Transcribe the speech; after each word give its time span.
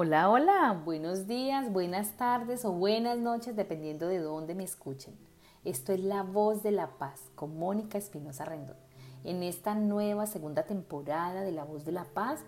Hola, 0.00 0.30
hola, 0.30 0.80
buenos 0.84 1.26
días, 1.26 1.72
buenas 1.72 2.12
tardes 2.12 2.64
o 2.64 2.70
buenas 2.70 3.18
noches, 3.18 3.56
dependiendo 3.56 4.06
de 4.06 4.20
dónde 4.20 4.54
me 4.54 4.62
escuchen. 4.62 5.12
Esto 5.64 5.92
es 5.92 5.98
La 5.98 6.22
Voz 6.22 6.62
de 6.62 6.70
la 6.70 6.98
Paz 6.98 7.20
con 7.34 7.58
Mónica 7.58 7.98
Espinosa 7.98 8.44
Rendón. 8.44 8.76
En 9.24 9.42
esta 9.42 9.74
nueva 9.74 10.26
segunda 10.26 10.62
temporada 10.62 11.42
de 11.42 11.50
La 11.50 11.64
Voz 11.64 11.84
de 11.84 11.90
la 11.90 12.04
Paz 12.04 12.44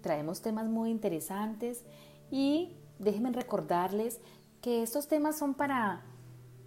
traemos 0.00 0.40
temas 0.40 0.64
muy 0.64 0.88
interesantes 0.90 1.84
y 2.30 2.74
déjenme 2.98 3.30
recordarles 3.32 4.22
que 4.62 4.82
estos 4.82 5.06
temas 5.06 5.36
son 5.36 5.52
para, 5.52 6.00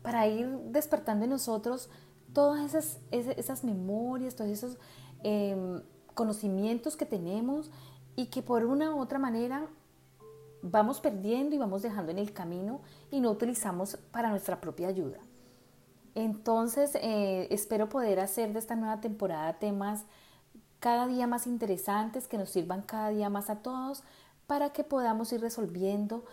para 0.04 0.28
ir 0.28 0.48
despertando 0.66 1.24
en 1.24 1.32
nosotros 1.32 1.90
todas 2.34 2.64
esas, 2.64 3.00
esas, 3.10 3.64
memorias, 3.64 4.36
todos 4.36 4.52
esos 4.52 4.78
em, 5.24 5.82
conocimientos 6.14 6.96
que 6.96 7.08
tenemos 7.08 7.72
y 8.16 8.28
que 8.28 8.44
por 8.44 8.64
una 8.64 8.94
u 8.94 9.00
otra 9.00 9.18
manera 9.18 9.68
vamos 10.62 11.00
perdiendo 11.00 11.56
y 11.56 11.58
vamos 11.58 11.82
dejando 11.82 12.12
en 12.12 12.20
el 12.20 12.34
camino 12.34 12.82
y 13.12 13.20
no 13.20 13.32
utilizamos 13.32 13.98
para 14.12 14.30
nuestra 14.30 14.60
propia 14.62 14.88
ayuda. 14.88 15.20
Entonces, 16.16 16.96
eh, 16.96 17.48
espero 17.52 17.90
poder 17.90 18.20
hacer 18.20 18.54
de 18.54 18.60
esta 18.60 18.76
nueva 18.76 19.02
temporada 19.02 19.60
temas 19.60 20.06
cada 20.80 21.08
día 21.08 21.28
más 21.28 21.48
interesantes, 21.48 22.28
que 22.28 22.38
nos 22.38 22.50
sirvan 22.50 22.82
cada 22.82 23.10
día 23.10 23.30
más 23.30 23.50
a 23.50 23.58
todos, 23.58 24.04
para 24.48 24.72
que 24.72 24.84
podamos 24.84 25.32
ir 25.34 25.42
resolviendo 25.42 26.24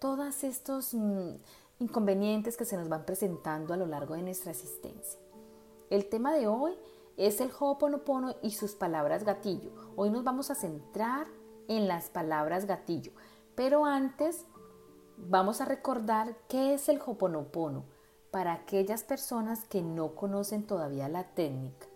todos 0.00 0.44
estos 0.44 0.94
mm, 0.94 1.34
inconvenientes 1.80 2.56
que 2.56 2.64
se 2.64 2.76
nos 2.76 2.88
van 2.88 3.04
presentando 3.04 3.74
a 3.74 3.76
lo 3.76 3.86
largo 3.86 4.14
de 4.14 4.22
nuestra 4.22 4.50
existencia. 4.50 5.20
El 5.90 6.08
tema 6.08 6.34
de 6.34 6.48
hoy 6.48 6.74
es 7.16 7.40
el 7.40 7.50
Ho'oponopono 7.50 8.36
y 8.42 8.52
sus 8.52 8.72
palabras 8.72 9.24
gatillo. 9.24 9.70
Hoy 9.96 10.10
nos 10.10 10.24
vamos 10.24 10.50
a 10.50 10.54
centrar 10.54 11.26
en 11.66 11.88
las 11.88 12.08
palabras 12.08 12.66
gatillo. 12.66 13.12
Pero 13.58 13.84
antes 13.86 14.46
vamos 15.16 15.60
a 15.60 15.64
recordar 15.64 16.36
qué 16.48 16.74
es 16.74 16.88
el 16.88 17.00
Hoponopono 17.04 17.86
para 18.30 18.52
aquellas 18.52 19.02
personas 19.02 19.64
que 19.64 19.82
no 19.82 20.14
conocen 20.14 20.64
todavía 20.64 21.08
la 21.08 21.24
técnica. 21.24 21.88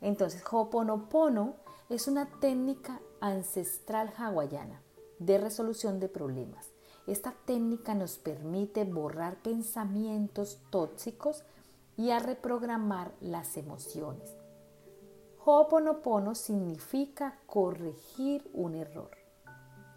Entonces, 0.00 0.42
Hoponopono 0.50 1.54
es 1.88 2.08
una 2.08 2.26
técnica 2.40 3.00
ancestral 3.20 4.12
hawaiana 4.18 4.82
de 5.20 5.38
resolución 5.38 6.00
de 6.00 6.08
problemas. 6.08 6.72
Esta 7.06 7.32
técnica 7.44 7.94
nos 7.94 8.18
permite 8.18 8.82
borrar 8.82 9.36
pensamientos 9.36 10.58
tóxicos 10.70 11.44
y 11.96 12.10
a 12.10 12.18
reprogramar 12.18 13.12
las 13.20 13.56
emociones. 13.56 14.34
Ho'oponopono 15.44 16.34
significa 16.34 17.38
corregir 17.46 18.50
un 18.52 18.74
error. 18.74 19.21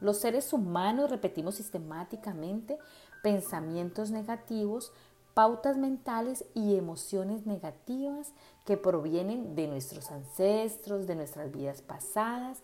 Los 0.06 0.18
seres 0.18 0.54
humanos 0.54 1.10
repetimos 1.10 1.56
sistemáticamente 1.56 2.78
pensamientos 3.24 4.12
negativos, 4.12 4.94
pautas 5.34 5.78
mentales 5.78 6.46
y 6.54 6.76
emociones 6.76 7.48
negativas 7.48 8.32
que 8.66 8.78
provienen 8.78 9.56
de 9.56 9.68
nuestros 9.68 10.12
ancestros, 10.12 11.08
de 11.08 11.16
nuestras 11.16 11.52
vidas 11.52 11.82
pasadas 11.82 12.62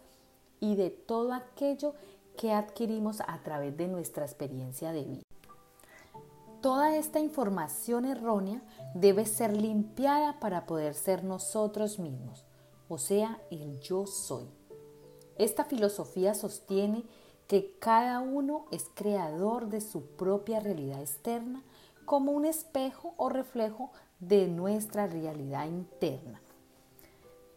y 0.59 0.75
de 0.75 0.91
todo 0.91 1.33
aquello 1.33 1.95
que 2.37 2.53
adquirimos 2.53 3.21
a 3.21 3.41
través 3.41 3.75
de 3.75 3.87
nuestra 3.87 4.23
experiencia 4.23 4.91
de 4.91 5.03
vida. 5.03 5.23
Toda 6.61 6.95
esta 6.95 7.19
información 7.19 8.05
errónea 8.05 8.61
debe 8.93 9.25
ser 9.25 9.57
limpiada 9.57 10.39
para 10.39 10.67
poder 10.67 10.93
ser 10.93 11.23
nosotros 11.23 11.97
mismos, 11.97 12.45
o 12.87 12.99
sea, 12.99 13.41
el 13.49 13.79
yo 13.79 14.05
soy. 14.05 14.45
Esta 15.39 15.65
filosofía 15.65 16.35
sostiene 16.35 17.03
que 17.51 17.75
cada 17.79 18.21
uno 18.21 18.63
es 18.71 18.89
creador 18.93 19.67
de 19.67 19.81
su 19.81 20.05
propia 20.05 20.61
realidad 20.61 21.01
externa 21.01 21.65
como 22.05 22.31
un 22.31 22.45
espejo 22.45 23.13
o 23.17 23.27
reflejo 23.27 23.91
de 24.21 24.47
nuestra 24.47 25.05
realidad 25.05 25.65
interna. 25.65 26.41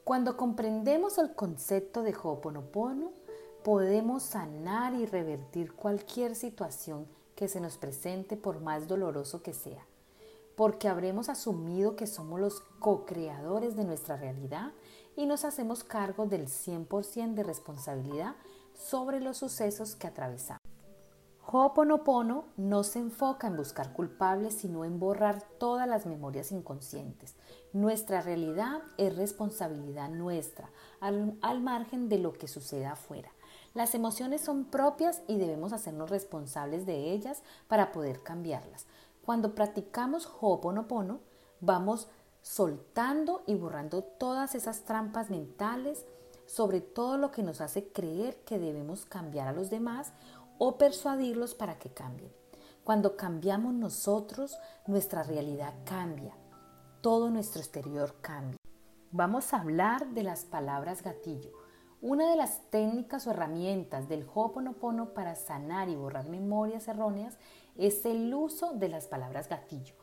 Cuando 0.03 0.37
comprendemos 0.37 1.17
el 1.19 1.37
concepto 1.37 2.03
de 2.03 2.13
Ho'oponopono, 2.13 3.13
podemos 3.63 4.25
sanar 4.25 4.95
y 4.95 5.07
revertir 5.07 5.75
cualquier 5.75 6.35
situación 6.35 7.07
que 7.37 7.47
se 7.47 7.61
nos 7.61 7.77
presente 7.77 8.37
por 8.37 8.61
más 8.61 8.89
doloroso 8.89 9.45
que 9.45 9.53
sea, 9.53 9.87
porque 10.57 10.89
habremos 10.89 11.29
asumido 11.29 11.95
que 11.95 12.09
somos 12.09 12.41
los 12.41 12.63
co-creadores 12.81 13.77
de 13.77 13.85
nuestra 13.85 14.17
realidad 14.17 14.73
y 15.15 15.27
nos 15.27 15.45
hacemos 15.45 15.85
cargo 15.85 16.27
del 16.27 16.49
100% 16.49 17.35
de 17.35 17.45
responsabilidad 17.45 18.35
sobre 18.75 19.21
los 19.21 19.39
sucesos 19.39 19.97
que 19.97 20.07
atravesamos. 20.07 20.61
Ho'oponopono 21.47 22.47
no 22.57 22.85
se 22.85 22.99
enfoca 22.99 23.47
en 23.47 23.57
buscar 23.57 23.93
culpables, 23.93 24.55
sino 24.55 24.85
en 24.85 24.99
borrar 24.99 25.43
todas 25.59 25.87
las 25.87 26.07
memorias 26.07 26.51
inconscientes. 26.51 27.37
Nuestra 27.73 28.23
realidad 28.23 28.83
es 28.97 29.15
responsabilidad 29.15 30.09
nuestra, 30.09 30.71
al, 31.01 31.61
margen 31.61 32.09
de 32.09 32.19
lo 32.19 32.33
que 32.33 32.49
suceda 32.49 32.93
afuera. 32.93 33.31
Las 33.75 33.95
emociones 33.95 34.41
son 34.41 34.65
propias 34.65 35.23
y 35.29 35.37
debemos 35.37 35.73
hacernos 35.73 36.09
responsables 36.09 36.87
de 36.87 37.13
ellas 37.13 37.43
para 37.69 37.93
poder 37.93 38.23
cambiarlas. 38.23 38.87
Cuando 39.25 39.55
practicamos 39.55 40.27
Ho'oponopono, 40.41 41.21
vamos 41.61 42.09
soltando 42.41 43.43
y 43.47 43.55
borrando 43.55 44.03
todas 44.03 44.55
esas 44.55 44.85
trampas 44.85 45.31
mentales, 45.31 46.07
sobre 46.47 46.81
todo 46.81 47.19
lo 47.19 47.31
que 47.31 47.43
nos 47.43 47.61
hace 47.61 47.89
creer 47.89 48.37
que 48.45 48.59
debemos 48.59 49.05
cambiar 49.05 49.49
a 49.49 49.53
los 49.53 49.71
demás 49.71 50.13
o 50.59 50.79
persuadirlos 50.79 51.55
para 51.55 51.79
que 51.79 51.91
cambien. 51.91 52.33
Cuando 52.85 53.17
cambiamos 53.17 53.75
nosotros, 53.75 54.59
nuestra 54.87 55.23
realidad 55.23 55.75
cambia, 55.85 56.37
todo 57.01 57.31
nuestro 57.31 57.61
exterior 57.61 58.17
cambia. 58.21 58.59
Vamos 59.11 59.55
a 59.55 59.61
hablar 59.61 60.09
de 60.09 60.23
las 60.23 60.45
palabras 60.45 61.03
gatillo, 61.03 61.53
una 62.01 62.31
de 62.31 62.37
las 62.37 62.69
técnicas 62.71 63.27
o 63.27 63.31
herramientas 63.31 64.09
del 64.09 64.27
Ho'oponopono 64.33 65.15
para 65.15 65.37
sanar 65.37 65.89
y 65.89 65.97
borrar 65.97 66.29
memorias 66.29 66.89
erróneas 66.89 67.39
es 67.77 68.05
el 68.05 68.33
uso 68.35 68.75
de 68.75 68.89
las 68.89 69.07
palabras 69.07 69.49
gatillo 69.49 69.95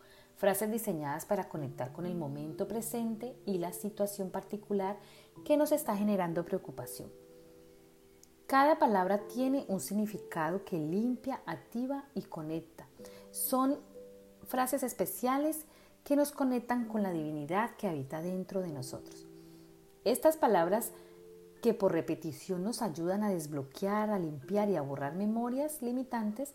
frases 0.41 0.72
diseñadas 0.72 1.25
para 1.25 1.47
conectar 1.47 1.91
con 1.91 2.08
el 2.08 2.16
momento 2.16 2.68
presente 2.68 3.38
y 3.46 3.59
la 3.59 3.73
situación 3.73 4.31
particular 4.31 4.97
que 5.45 5.57
nos 5.57 5.71
está 5.71 5.95
generando 5.95 6.45
preocupación. 6.45 7.11
Cada 8.47 8.77
palabra 8.79 9.27
tiene 9.27 9.65
un 9.69 9.79
significado 9.79 10.65
que 10.65 10.77
limpia, 10.77 11.41
activa 11.45 12.05
y 12.13 12.23
conecta. 12.23 12.85
Son 13.31 13.79
frases 14.45 14.83
especiales 14.83 15.65
que 16.03 16.15
nos 16.15 16.31
conectan 16.31 16.87
con 16.87 17.03
la 17.03 17.13
divinidad 17.13 17.75
que 17.77 17.87
habita 17.87 18.21
dentro 18.21 18.61
de 18.61 18.71
nosotros. 18.71 19.25
Estas 20.03 20.35
palabras 20.35 20.91
que 21.61 21.73
por 21.73 21.93
repetición 21.93 22.63
nos 22.63 22.81
ayudan 22.81 23.23
a 23.23 23.29
desbloquear, 23.29 24.09
a 24.09 24.19
limpiar 24.19 24.69
y 24.69 24.75
a 24.75 24.81
borrar 24.81 25.13
memorias 25.15 25.81
limitantes 25.81 26.53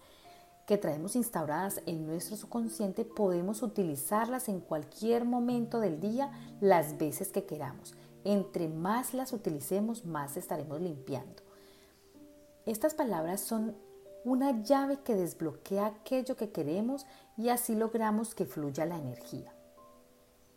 que 0.66 0.78
traemos 0.78 1.14
instauradas 1.14 1.80
en 1.86 2.06
nuestro 2.06 2.36
subconsciente, 2.36 3.04
podemos 3.04 3.62
utilizarlas 3.62 4.48
en 4.48 4.60
cualquier 4.60 5.24
momento 5.24 5.78
del 5.78 6.00
día 6.00 6.32
las 6.60 6.98
veces 6.98 7.28
que 7.28 7.44
queramos. 7.44 7.94
Entre 8.26 8.66
más 8.66 9.14
las 9.14 9.32
utilicemos, 9.32 10.04
más 10.04 10.36
estaremos 10.36 10.80
limpiando. 10.80 11.44
Estas 12.64 12.92
palabras 12.92 13.40
son 13.40 13.76
una 14.24 14.64
llave 14.64 14.98
que 15.04 15.14
desbloquea 15.14 15.86
aquello 15.86 16.34
que 16.34 16.50
queremos 16.50 17.06
y 17.36 17.50
así 17.50 17.76
logramos 17.76 18.34
que 18.34 18.44
fluya 18.44 18.84
la 18.84 18.96
energía. 18.96 19.54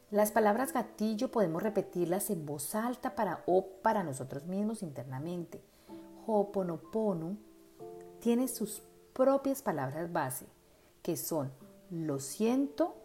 Las 0.09 0.31
palabras 0.31 0.73
gatillo 0.73 1.29
podemos 1.29 1.61
repetirlas 1.61 2.31
en 2.31 2.43
voz 2.43 2.73
alta 2.73 3.13
para 3.13 3.43
o 3.45 3.63
para 3.83 4.01
nosotros 4.01 4.47
mismos 4.47 4.81
internamente. 4.81 5.61
Ho'oponopono 6.25 7.37
tiene 8.19 8.47
sus 8.47 8.81
propias 9.13 9.61
palabras 9.61 10.11
base, 10.11 10.47
que 11.03 11.15
son 11.15 11.51
lo 11.91 12.19
siento, 12.19 12.95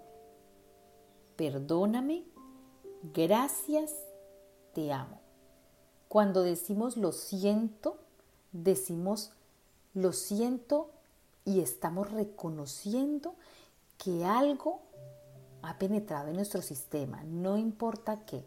perdóname, 1.36 2.24
gracias, 3.12 3.94
te 4.74 4.92
amo. 4.92 5.20
Cuando 6.08 6.42
decimos 6.42 6.96
lo 6.96 7.12
siento, 7.12 7.98
decimos 8.52 9.32
lo 9.94 10.12
siento 10.12 10.90
y 11.44 11.60
estamos 11.60 12.10
reconociendo 12.10 13.36
que 13.96 14.24
algo 14.24 14.82
ha 15.62 15.78
penetrado 15.78 16.28
en 16.28 16.36
nuestro 16.36 16.60
sistema, 16.60 17.24
no 17.24 17.56
importa 17.56 18.26
qué, 18.26 18.44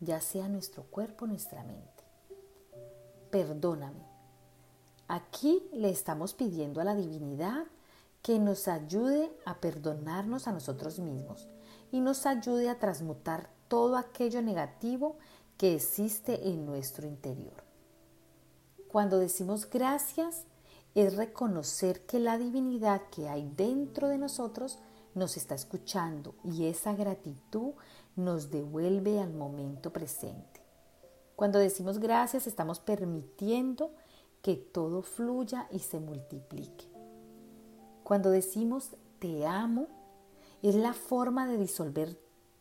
ya 0.00 0.20
sea 0.20 0.48
nuestro 0.48 0.82
cuerpo 0.82 1.26
nuestra 1.26 1.62
mente. 1.64 2.04
Perdóname. 3.30 4.06
Aquí 5.06 5.62
le 5.72 5.88
estamos 5.88 6.34
pidiendo 6.34 6.80
a 6.80 6.84
la 6.84 6.94
divinidad 6.94 7.64
que 8.22 8.38
nos 8.38 8.68
ayude 8.68 9.32
a 9.46 9.58
perdonarnos 9.58 10.46
a 10.46 10.52
nosotros 10.52 10.98
mismos 10.98 11.48
y 11.90 12.00
nos 12.00 12.26
ayude 12.26 12.68
a 12.68 12.78
transmutar 12.78 13.48
todo 13.68 13.96
aquello 13.96 14.42
negativo 14.42 15.16
que 15.58 15.74
existe 15.74 16.48
en 16.48 16.64
nuestro 16.64 17.06
interior. 17.06 17.64
Cuando 18.86 19.18
decimos 19.18 19.68
gracias, 19.68 20.44
es 20.94 21.16
reconocer 21.16 22.06
que 22.06 22.20
la 22.20 22.38
divinidad 22.38 23.02
que 23.10 23.28
hay 23.28 23.52
dentro 23.56 24.08
de 24.08 24.18
nosotros 24.18 24.78
nos 25.14 25.36
está 25.36 25.56
escuchando 25.56 26.34
y 26.44 26.66
esa 26.66 26.94
gratitud 26.94 27.72
nos 28.16 28.50
devuelve 28.50 29.20
al 29.20 29.34
momento 29.34 29.92
presente. 29.92 30.62
Cuando 31.36 31.58
decimos 31.58 31.98
gracias 31.98 32.46
estamos 32.46 32.78
permitiendo 32.78 33.92
que 34.42 34.54
todo 34.54 35.02
fluya 35.02 35.68
y 35.72 35.80
se 35.80 35.98
multiplique. 35.98 36.86
Cuando 38.04 38.30
decimos 38.30 38.90
te 39.18 39.44
amo, 39.44 39.88
es 40.62 40.76
la 40.76 40.94
forma 40.94 41.46
de 41.48 41.58
disolver 41.58 42.18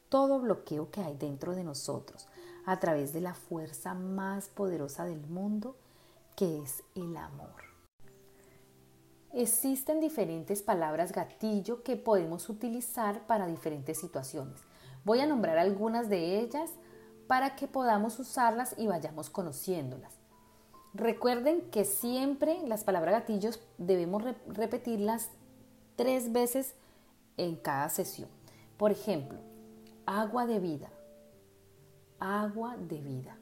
todo 0.10 0.40
bloqueo 0.40 0.90
que 0.90 1.02
hay 1.02 1.16
dentro 1.16 1.54
de 1.54 1.64
nosotros 1.64 2.28
a 2.68 2.80
través 2.82 3.14
de 3.14 3.22
la 3.22 3.34
fuerza 3.34 3.94
más 3.94 4.50
poderosa 4.50 5.06
del 5.06 5.26
mundo, 5.26 5.78
que 6.36 6.62
es 6.62 6.84
el 6.96 7.16
amor. 7.16 7.64
Existen 9.32 10.02
diferentes 10.02 10.62
palabras 10.62 11.14
gatillo 11.14 11.82
que 11.82 11.96
podemos 11.96 12.50
utilizar 12.50 13.26
para 13.26 13.48
diferentes 13.48 13.98
situaciones. 13.98 14.60
Voy 15.06 15.22
a 15.22 15.26
nombrar 15.26 15.58
algunas 15.58 16.10
de 16.10 16.42
ellas 16.42 16.70
para 17.28 17.56
que 17.56 17.68
podamos 17.68 18.20
usarlas 18.20 18.76
y 18.78 18.88
vayamos 18.88 19.30
conociéndolas. 19.30 20.14
Recuerden 20.94 21.62
que 21.72 21.86
siempre 21.86 22.60
las 22.68 22.84
palabras 22.84 23.14
gatillos 23.14 23.62
debemos 23.78 24.24
repetirlas 24.46 25.30
tres 25.96 26.34
veces 26.34 26.76
en 27.38 27.56
cada 27.56 27.88
sesión. 27.88 28.30
Por 28.76 28.92
ejemplo, 28.92 29.40
agua 30.06 30.46
de 30.46 30.60
vida, 30.60 30.90
agua 32.20 32.76
de 32.78 33.00
vida, 33.00 33.38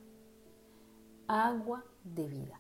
agua 1.27 1.83
de 2.03 2.27
vida. 2.27 2.59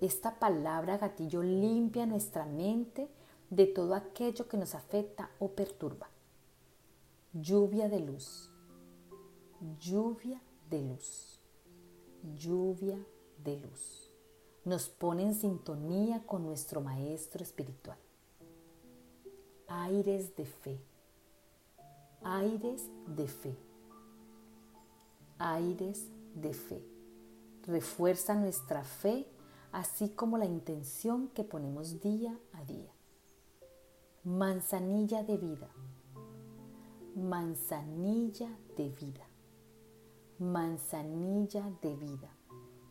Esta 0.00 0.38
palabra 0.38 0.98
gatillo 0.98 1.42
limpia 1.42 2.06
nuestra 2.06 2.46
mente 2.46 3.08
de 3.50 3.66
todo 3.66 3.94
aquello 3.94 4.46
que 4.46 4.56
nos 4.56 4.74
afecta 4.74 5.30
o 5.40 5.48
perturba. 5.48 6.08
Lluvia 7.32 7.88
de 7.88 8.00
luz, 8.00 8.50
lluvia 9.80 10.40
de 10.70 10.82
luz, 10.82 11.40
lluvia 12.36 12.98
de 13.42 13.56
luz. 13.58 14.12
Nos 14.64 14.88
pone 14.88 15.24
en 15.24 15.34
sintonía 15.34 16.24
con 16.24 16.44
nuestro 16.44 16.80
Maestro 16.80 17.42
Espiritual. 17.42 17.98
Aires 19.66 20.34
de 20.36 20.44
fe, 20.44 20.80
aires 22.22 22.88
de 23.06 23.26
fe, 23.26 23.67
aires 25.38 26.08
de 26.34 26.52
fe. 26.52 26.82
Refuerza 27.64 28.34
nuestra 28.34 28.84
fe 28.84 29.26
así 29.72 30.10
como 30.10 30.38
la 30.38 30.46
intención 30.46 31.28
que 31.28 31.44
ponemos 31.44 32.00
día 32.00 32.38
a 32.52 32.64
día. 32.64 32.92
Manzanilla 34.24 35.22
de 35.22 35.36
vida, 35.36 35.68
manzanilla 37.14 38.48
de 38.76 38.88
vida, 38.90 39.26
manzanilla 40.38 41.70
de 41.82 41.96
vida. 41.96 42.34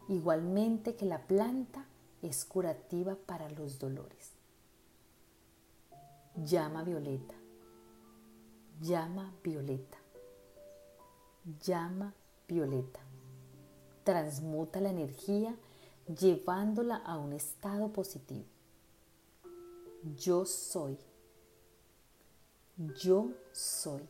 Igualmente 0.07 0.95
que 0.95 1.05
la 1.05 1.27
planta 1.27 1.85
es 2.21 2.45
curativa 2.45 3.15
para 3.15 3.49
los 3.49 3.77
dolores. 3.77 4.33
Llama 6.35 6.83
violeta, 6.83 7.35
llama 8.79 9.33
violeta, 9.43 9.97
llama 11.59 12.13
violeta. 12.13 12.26
Transmuta 14.05 14.79
la 14.79 14.89
energía 14.89 15.53
llevándola 16.07 16.95
a 16.95 17.17
un 17.17 17.33
estado 17.33 17.91
positivo. 17.91 18.45
Yo 20.15 20.45
soy. 20.45 20.97
Yo 23.03 23.31
soy. 23.51 24.07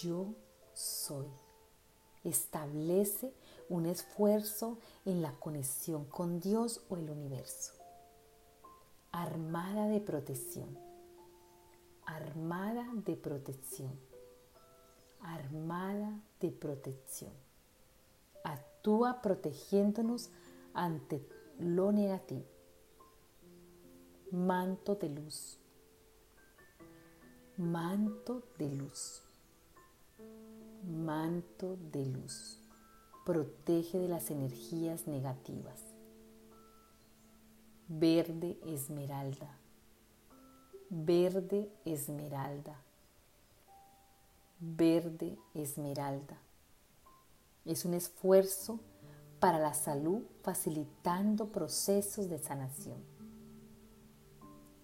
Yo 0.00 0.34
soy. 0.72 1.26
Establece 2.22 3.34
un 3.68 3.86
esfuerzo 3.86 4.78
en 5.04 5.20
la 5.20 5.32
conexión 5.40 6.04
con 6.04 6.38
Dios 6.38 6.80
o 6.88 6.96
el 6.96 7.10
universo. 7.10 7.72
Armada 9.10 9.88
de 9.88 10.00
protección. 10.00 10.78
Armada 12.06 12.88
de 13.04 13.16
protección. 13.16 14.07
Armada 15.20 16.20
de 16.40 16.50
protección. 16.50 17.32
Actúa 18.44 19.20
protegiéndonos 19.20 20.30
ante 20.74 21.26
lo 21.58 21.92
negativo. 21.92 22.46
Manto 24.30 24.94
de 24.94 25.08
luz. 25.08 25.58
Manto 27.56 28.42
de 28.58 28.68
luz. 28.70 29.22
Manto 30.84 31.76
de 31.92 32.06
luz. 32.06 32.62
Protege 33.24 33.98
de 33.98 34.08
las 34.08 34.30
energías 34.30 35.06
negativas. 35.06 35.82
Verde 37.88 38.58
esmeralda. 38.64 39.58
Verde 40.90 41.70
esmeralda. 41.84 42.80
Verde 44.60 45.38
esmeralda. 45.54 46.36
Es 47.64 47.84
un 47.84 47.94
esfuerzo 47.94 48.80
para 49.38 49.60
la 49.60 49.72
salud 49.72 50.22
facilitando 50.42 51.52
procesos 51.52 52.28
de 52.28 52.40
sanación. 52.40 52.98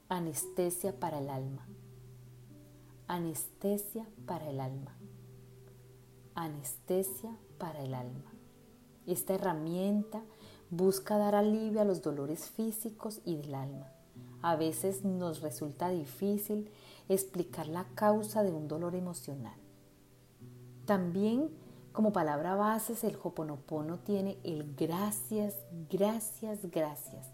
Anestesia 0.09 1.01
para 1.01 1.19
el 1.19 1.29
alma. 1.29 1.67
Anestesia 3.09 4.07
para 4.27 4.49
el 4.49 4.61
alma. 4.61 4.97
Anestesia 6.37 7.37
para 7.59 7.83
el 7.83 7.95
alma. 7.95 8.33
Esta 9.09 9.35
herramienta 9.35 10.23
busca 10.71 11.19
dar 11.19 11.35
alivio 11.35 11.81
a 11.81 11.85
los 11.85 12.01
dolores 12.01 12.49
físicos 12.49 13.21
y 13.25 13.35
del 13.35 13.57
alma. 13.57 13.91
A 14.41 14.55
veces 14.55 15.05
nos 15.05 15.41
resulta 15.41 15.89
difícil 15.89 16.71
explicar 17.09 17.67
la 17.67 17.87
causa 17.97 18.45
de 18.45 18.53
un 18.53 18.69
dolor 18.69 18.95
emocional. 18.95 19.64
También 20.87 21.51
como 21.95 22.13
palabra 22.13 22.57
base, 22.57 22.95
el 23.07 23.17
Hoponopono 23.23 24.01
tiene 24.01 24.37
el 24.43 24.75
gracias, 24.75 25.55
gracias, 25.89 26.69
gracias, 26.69 27.29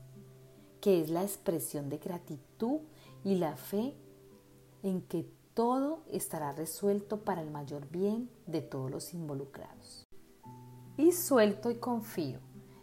que 0.82 1.00
es 1.00 1.08
la 1.08 1.22
expresión 1.22 1.89
de 1.89 1.96
gratitud 1.96 2.81
y 3.24 3.36
la 3.36 3.56
fe 3.56 3.96
en 4.82 5.01
que 5.01 5.27
todo 5.55 6.03
estará 6.10 6.53
resuelto 6.53 7.24
para 7.24 7.41
el 7.41 7.51
mayor 7.51 7.89
bien 7.89 8.31
de 8.46 8.60
todos 8.60 8.91
los 8.91 9.15
involucrados. 9.15 10.06
Y 10.98 11.13
suelto 11.13 11.70
y 11.70 11.77
confío. 11.77 12.39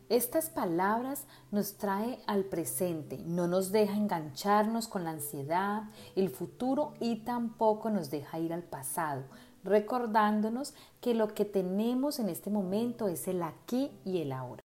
Estas 0.10 0.50
palabras 0.50 1.28
nos 1.52 1.78
trae 1.78 2.20
al 2.28 2.46
presente, 2.46 3.18
no 3.26 3.46
nos 3.46 3.74
deja 3.74 3.94
engancharnos 3.94 4.88
con 4.88 5.04
la 5.04 5.12
ansiedad, 5.12 5.84
el 6.16 6.30
futuro 6.30 6.94
y 7.02 7.26
tampoco 7.26 7.90
nos 7.90 8.10
deja 8.10 8.40
ir 8.40 8.54
al 8.54 8.64
pasado, 8.64 9.26
recordándonos 9.64 10.74
que 11.02 11.14
lo 11.14 11.34
que 11.34 11.46
tenemos 11.46 12.20
en 12.20 12.30
este 12.30 12.50
momento 12.50 13.08
es 13.08 13.28
el 13.28 13.44
aquí 13.44 13.92
y 14.06 14.22
el 14.22 14.32
ahora. 14.32 14.64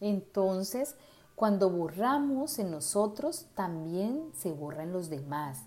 Entonces, 0.00 0.96
cuando 1.34 1.70
borramos 1.70 2.58
en 2.58 2.70
nosotros, 2.70 3.46
también 3.54 4.30
se 4.34 4.52
borra 4.52 4.82
en 4.82 4.92
los 4.92 5.10
demás. 5.10 5.64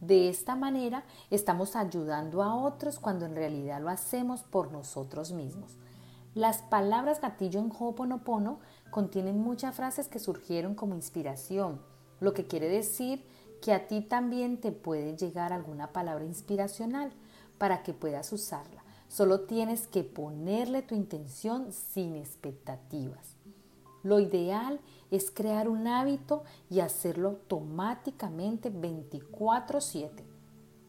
De 0.00 0.28
esta 0.28 0.54
manera 0.54 1.04
estamos 1.30 1.74
ayudando 1.74 2.42
a 2.42 2.54
otros 2.54 3.00
cuando 3.00 3.26
en 3.26 3.34
realidad 3.34 3.80
lo 3.80 3.88
hacemos 3.88 4.44
por 4.44 4.70
nosotros 4.70 5.32
mismos. 5.32 5.76
Las 6.34 6.58
palabras 6.58 7.20
gatillo 7.20 7.58
en 7.58 7.72
Ho'oponopono 7.76 8.60
contienen 8.90 9.40
muchas 9.40 9.74
frases 9.74 10.06
que 10.06 10.20
surgieron 10.20 10.76
como 10.76 10.94
inspiración, 10.94 11.80
lo 12.20 12.32
que 12.32 12.46
quiere 12.46 12.68
decir 12.68 13.26
que 13.60 13.72
a 13.72 13.88
ti 13.88 14.00
también 14.02 14.60
te 14.60 14.70
puede 14.70 15.16
llegar 15.16 15.52
alguna 15.52 15.92
palabra 15.92 16.24
inspiracional 16.24 17.10
para 17.58 17.82
que 17.82 17.92
puedas 17.92 18.32
usarla. 18.32 18.82
Solo 19.08 19.40
tienes 19.40 19.86
que 19.86 20.04
ponerle 20.04 20.82
tu 20.82 20.94
intención 20.94 21.72
sin 21.72 22.16
expectativas. 22.16 23.36
Lo 24.02 24.20
ideal 24.20 24.80
es 25.10 25.30
crear 25.30 25.68
un 25.68 25.86
hábito 25.86 26.44
y 26.70 26.80
hacerlo 26.80 27.28
automáticamente 27.30 28.70
24/7. 28.70 30.24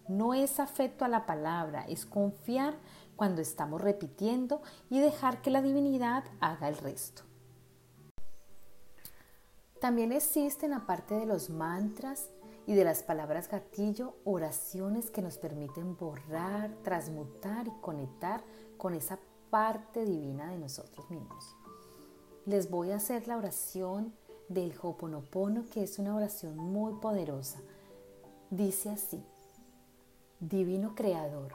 No 0.08 0.34
es 0.34 0.60
afecto 0.60 1.06
a 1.06 1.08
la 1.08 1.26
palabra, 1.26 1.86
es 1.88 2.06
confiar 2.06 2.76
cuando 3.16 3.42
estamos 3.42 3.82
repitiendo 3.82 4.62
y 4.90 5.00
dejar 5.00 5.42
que 5.42 5.50
la 5.50 5.62
divinidad 5.62 6.24
haga 6.40 6.70
el 6.70 6.78
resto. 6.78 7.24
También 9.82 10.12
existen, 10.12 10.74
aparte 10.74 11.16
de 11.16 11.26
los 11.26 11.50
mantras, 11.50 12.30
y 12.70 12.76
de 12.76 12.84
las 12.84 13.02
palabras 13.02 13.50
gatillo, 13.50 14.14
oraciones 14.26 15.10
que 15.10 15.24
nos 15.24 15.40
permiten 15.40 15.98
borrar, 15.98 16.72
transmutar 16.84 17.66
y 17.66 17.72
conectar 17.82 18.44
con 18.78 18.94
esa 18.94 19.18
parte 19.50 20.06
divina 20.06 20.52
de 20.52 20.60
nosotros 20.60 21.10
mismos. 21.10 21.56
Les 22.46 22.70
voy 22.70 22.92
a 22.92 22.98
hacer 22.98 23.28
la 23.28 23.38
oración 23.38 24.14
del 24.50 24.76
Hoponopono, 24.80 25.66
que 25.66 25.82
es 25.82 25.98
una 25.98 26.16
oración 26.16 26.58
muy 26.58 26.94
poderosa. 27.00 27.60
Dice 28.52 28.92
así: 28.92 29.20
Divino 30.40 30.94
Creador, 30.94 31.54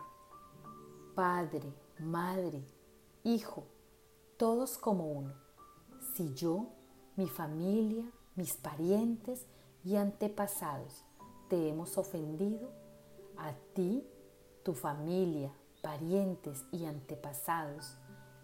Padre, 1.14 1.72
Madre, 2.00 2.64
Hijo, 3.22 3.62
todos 4.36 4.78
como 4.78 5.12
uno. 5.12 5.32
Si 6.16 6.34
yo, 6.34 6.70
mi 7.14 7.28
familia, 7.28 8.04
mis 8.34 8.54
parientes 8.54 9.46
y 9.84 9.96
antepasados 9.96 11.04
te 11.48 11.68
hemos 11.68 11.98
ofendido, 11.98 12.70
a 13.36 13.52
ti, 13.74 14.06
tu 14.62 14.74
familia, 14.74 15.52
parientes 15.82 16.64
y 16.72 16.86
antepasados, 16.86 17.96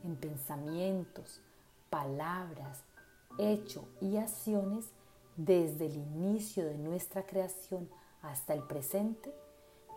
en 0.04 0.16
pensamientos, 0.16 1.40
palabras, 1.88 2.85
hecho 3.38 3.88
y 4.00 4.16
acciones 4.16 4.90
desde 5.37 5.87
el 5.87 5.97
inicio 5.97 6.66
de 6.66 6.76
nuestra 6.76 7.25
creación 7.25 7.88
hasta 8.23 8.52
el 8.52 8.62
presente, 8.64 9.35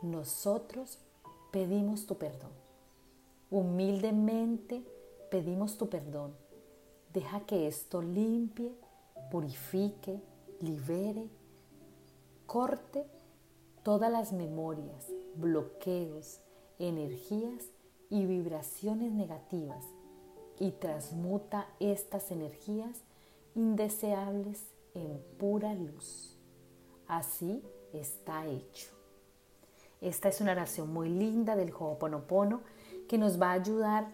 nosotros 0.02 1.00
pedimos 1.52 2.06
tu 2.06 2.18
perdón. 2.18 2.52
Humildemente 3.52 4.84
pedimos 5.30 5.78
tu 5.78 5.90
perdón. 5.90 6.34
Deja 7.14 7.42
que 7.42 7.68
esto 7.68 8.02
limpie, 8.02 8.74
purifique, 9.30 10.22
libere, 10.60 11.30
corte 12.46 13.06
todas 13.84 14.12
las 14.12 14.32
memorias, 14.32 15.12
bloqueos, 15.36 16.40
energías 16.80 17.66
y 18.10 18.26
vibraciones 18.26 19.12
negativas 19.12 19.84
y 20.60 20.72
transmuta 20.72 21.68
estas 21.80 22.32
energías 22.32 23.04
indeseables 23.56 24.66
en 24.94 25.22
pura 25.38 25.74
luz. 25.74 26.38
Así 27.08 27.64
está 27.92 28.48
hecho. 28.48 28.90
Esta 30.02 30.30
es 30.30 30.42
una 30.42 30.52
oración 30.52 30.92
muy 30.92 31.10
linda 31.10 31.56
del 31.56 31.72
Ho'oponopono 31.72 32.62
que 33.08 33.18
nos 33.18 33.42
va 33.42 33.52
a 33.52 33.54
ayudar 33.54 34.08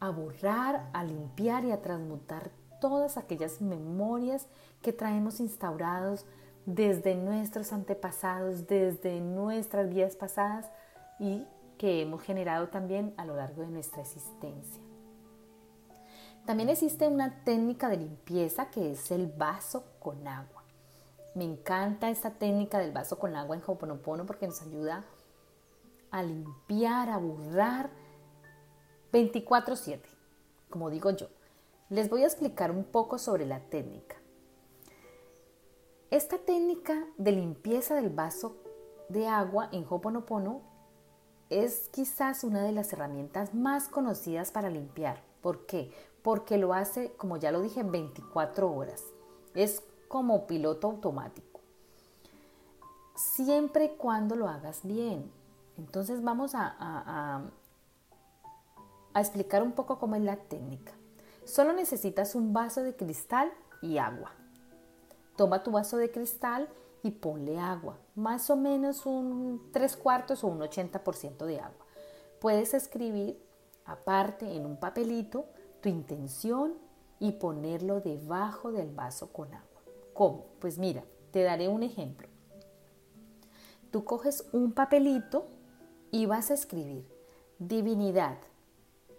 a 0.00 0.10
borrar, 0.10 0.90
a 0.92 1.04
limpiar 1.04 1.64
y 1.64 1.70
a 1.70 1.80
transmutar 1.80 2.50
todas 2.84 3.16
aquellas 3.16 3.62
memorias 3.62 4.46
que 4.82 4.92
traemos 4.92 5.40
instaurados 5.40 6.26
desde 6.66 7.14
nuestros 7.14 7.72
antepasados, 7.72 8.66
desde 8.66 9.22
nuestras 9.22 9.88
vidas 9.88 10.16
pasadas 10.16 10.70
y 11.18 11.46
que 11.78 12.02
hemos 12.02 12.20
generado 12.20 12.68
también 12.68 13.14
a 13.16 13.24
lo 13.24 13.36
largo 13.36 13.62
de 13.62 13.68
nuestra 13.68 14.02
existencia. 14.02 14.82
También 16.44 16.68
existe 16.68 17.08
una 17.08 17.42
técnica 17.42 17.88
de 17.88 17.96
limpieza 17.96 18.66
que 18.66 18.90
es 18.90 19.10
el 19.10 19.28
vaso 19.28 19.86
con 19.98 20.28
agua. 20.28 20.62
Me 21.34 21.44
encanta 21.44 22.10
esta 22.10 22.32
técnica 22.32 22.78
del 22.80 22.92
vaso 22.92 23.18
con 23.18 23.34
agua 23.34 23.56
en 23.56 23.62
Ho'oponopono 23.66 24.26
porque 24.26 24.46
nos 24.46 24.60
ayuda 24.60 25.04
a 26.10 26.22
limpiar, 26.22 27.08
a 27.08 27.16
borrar 27.16 27.88
24/7, 29.10 30.00
como 30.68 30.90
digo 30.90 31.10
yo. 31.12 31.28
Les 31.90 32.08
voy 32.08 32.22
a 32.22 32.26
explicar 32.26 32.70
un 32.70 32.84
poco 32.84 33.18
sobre 33.18 33.44
la 33.44 33.60
técnica. 33.60 34.16
Esta 36.10 36.38
técnica 36.38 37.06
de 37.18 37.32
limpieza 37.32 37.94
del 37.94 38.08
vaso 38.08 38.56
de 39.10 39.28
agua 39.28 39.68
en 39.70 39.84
Ho'oponopono 39.84 40.62
es 41.50 41.90
quizás 41.90 42.42
una 42.42 42.62
de 42.62 42.72
las 42.72 42.90
herramientas 42.94 43.52
más 43.52 43.88
conocidas 43.88 44.50
para 44.50 44.70
limpiar. 44.70 45.22
¿Por 45.42 45.66
qué? 45.66 45.92
Porque 46.22 46.56
lo 46.56 46.72
hace, 46.72 47.12
como 47.18 47.36
ya 47.36 47.52
lo 47.52 47.60
dije, 47.60 47.80
en 47.80 47.92
24 47.92 48.72
horas. 48.72 49.04
Es 49.54 49.82
como 50.08 50.46
piloto 50.46 50.86
automático. 50.86 51.60
Siempre 53.14 53.84
y 53.84 53.96
cuando 53.98 54.36
lo 54.36 54.48
hagas 54.48 54.80
bien. 54.84 55.30
Entonces 55.76 56.22
vamos 56.22 56.54
a, 56.54 56.74
a, 56.78 57.42
a 59.12 59.20
explicar 59.20 59.62
un 59.62 59.72
poco 59.72 59.98
cómo 59.98 60.16
es 60.16 60.22
la 60.22 60.36
técnica. 60.36 60.92
Solo 61.44 61.72
necesitas 61.72 62.34
un 62.34 62.52
vaso 62.52 62.82
de 62.82 62.96
cristal 62.96 63.52
y 63.82 63.98
agua. 63.98 64.32
Toma 65.36 65.62
tu 65.62 65.72
vaso 65.72 65.96
de 65.96 66.10
cristal 66.10 66.68
y 67.02 67.10
ponle 67.10 67.58
agua, 67.58 67.98
más 68.14 68.48
o 68.48 68.56
menos 68.56 69.04
un 69.04 69.68
3 69.72 69.96
cuartos 69.96 70.42
o 70.42 70.48
un 70.48 70.60
80% 70.60 71.44
de 71.44 71.60
agua. 71.60 71.86
Puedes 72.40 72.72
escribir 72.72 73.38
aparte 73.84 74.56
en 74.56 74.64
un 74.64 74.78
papelito 74.78 75.46
tu 75.82 75.90
intención 75.90 76.74
y 77.18 77.32
ponerlo 77.32 78.00
debajo 78.00 78.72
del 78.72 78.90
vaso 78.90 79.32
con 79.32 79.52
agua. 79.52 79.82
¿Cómo? 80.14 80.46
Pues 80.60 80.78
mira, 80.78 81.04
te 81.30 81.42
daré 81.42 81.68
un 81.68 81.82
ejemplo. 81.82 82.28
Tú 83.90 84.04
coges 84.04 84.48
un 84.52 84.72
papelito 84.72 85.46
y 86.10 86.26
vas 86.26 86.50
a 86.50 86.54
escribir, 86.54 87.06
divinidad, 87.58 88.38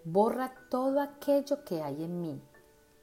borra 0.05 0.53
todo 0.69 1.01
aquello 1.01 1.65
que 1.65 1.81
hay 1.81 2.03
en 2.03 2.21
mí 2.21 2.41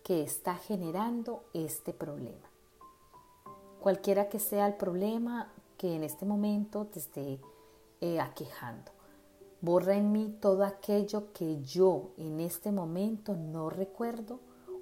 que 0.03 0.23
está 0.23 0.55
generando 0.55 1.45
este 1.53 1.93
problema 1.93 2.53
cualquiera 3.83 4.29
que 4.29 4.39
sea 4.39 4.69
el 4.69 4.75
problema 4.75 5.53
que 5.77 5.97
en 5.97 6.05
este 6.05 6.25
momento 6.25 6.87
te 6.87 7.01
esté 7.01 7.41
eh, 8.01 8.21
aquejando. 8.21 8.93
Borra 9.61 9.97
en 9.97 10.13
mí 10.13 10.37
todo 10.41 10.65
aquello 10.65 11.33
que 11.33 11.61
yo 11.63 12.11
en 12.17 12.39
este 12.39 12.71
momento 12.71 13.35
no 13.35 13.71
recuerdo 13.71 14.39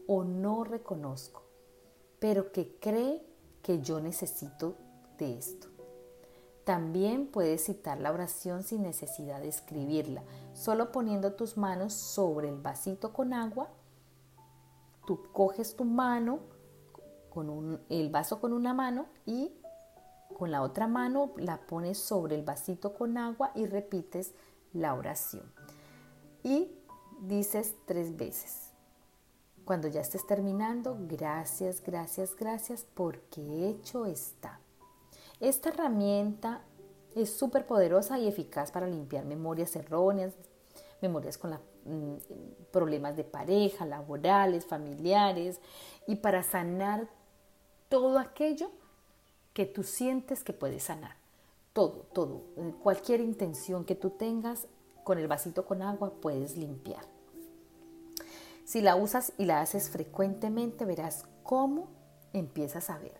o 0.06 0.22
no 0.22 0.64
reconozco, 0.64 1.42
pero 2.18 2.52
que 2.52 2.76
cree 2.78 3.24
que 3.62 3.80
yo 3.80 4.00
necesito 4.00 4.74
de 5.18 5.38
esto. 5.38 5.69
También 6.70 7.26
puedes 7.26 7.64
citar 7.64 7.98
la 7.98 8.12
oración 8.12 8.62
sin 8.62 8.82
necesidad 8.82 9.40
de 9.40 9.48
escribirla, 9.48 10.22
solo 10.52 10.92
poniendo 10.92 11.32
tus 11.32 11.56
manos 11.56 11.92
sobre 11.92 12.48
el 12.48 12.58
vasito 12.58 13.12
con 13.12 13.32
agua. 13.32 13.70
Tú 15.04 15.20
coges 15.32 15.74
tu 15.74 15.84
mano, 15.84 16.38
con 17.28 17.82
el 17.88 18.08
vaso 18.10 18.40
con 18.40 18.52
una 18.52 18.72
mano 18.72 19.06
y 19.26 19.50
con 20.38 20.52
la 20.52 20.62
otra 20.62 20.86
mano 20.86 21.32
la 21.38 21.66
pones 21.66 21.98
sobre 21.98 22.36
el 22.36 22.44
vasito 22.44 22.94
con 22.94 23.18
agua 23.18 23.50
y 23.56 23.66
repites 23.66 24.32
la 24.72 24.94
oración. 24.94 25.52
Y 26.44 26.70
dices 27.20 27.74
tres 27.84 28.16
veces. 28.16 28.70
Cuando 29.64 29.88
ya 29.88 30.02
estés 30.02 30.24
terminando, 30.24 30.96
gracias, 31.00 31.82
gracias, 31.82 32.36
gracias 32.36 32.86
porque 32.94 33.68
hecho 33.70 34.06
está. 34.06 34.60
Esta 35.40 35.70
herramienta 35.70 36.60
es 37.14 37.34
súper 37.34 37.66
poderosa 37.66 38.18
y 38.18 38.28
eficaz 38.28 38.70
para 38.70 38.86
limpiar 38.86 39.24
memorias 39.24 39.74
erróneas, 39.74 40.34
memorias 41.00 41.38
con 41.38 41.52
mm, 41.52 42.16
problemas 42.70 43.16
de 43.16 43.24
pareja, 43.24 43.86
laborales, 43.86 44.66
familiares 44.66 45.60
y 46.06 46.16
para 46.16 46.42
sanar 46.42 47.08
todo 47.88 48.18
aquello 48.18 48.70
que 49.54 49.64
tú 49.64 49.82
sientes 49.82 50.44
que 50.44 50.52
puedes 50.52 50.84
sanar. 50.84 51.16
Todo, 51.72 52.06
todo. 52.12 52.42
Eh, 52.56 52.74
cualquier 52.82 53.20
intención 53.20 53.86
que 53.86 53.94
tú 53.94 54.10
tengas 54.10 54.66
con 55.04 55.18
el 55.18 55.26
vasito 55.26 55.64
con 55.64 55.80
agua 55.80 56.12
puedes 56.20 56.58
limpiar. 56.58 57.04
Si 58.64 58.82
la 58.82 58.94
usas 58.94 59.32
y 59.38 59.46
la 59.46 59.62
haces 59.62 59.88
frecuentemente, 59.88 60.84
verás 60.84 61.24
cómo 61.42 61.88
empiezas 62.32 62.90
a 62.90 62.98
ver 62.98 63.19